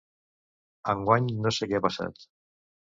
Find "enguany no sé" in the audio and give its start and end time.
0.95-1.71